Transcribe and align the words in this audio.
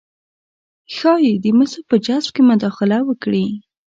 ښايي 0.95 1.33
د 1.43 1.45
مسو 1.57 1.79
په 1.89 1.95
جذب 2.05 2.29
کې 2.35 2.41
مداخله 2.49 2.97
وکړي 3.03 3.45